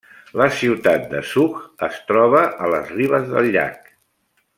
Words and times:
La 0.41 0.45
ciutat 0.59 1.03
de 1.11 1.19
Zug 1.31 1.59
es 1.89 1.99
troba 2.07 2.41
a 2.65 2.71
les 2.77 2.89
ribes 2.97 3.29
del 3.35 3.51
llac. 3.57 3.93